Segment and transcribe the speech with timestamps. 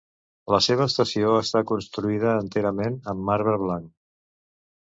[0.53, 3.93] La seva estació està construïda enterament en marbre blanc.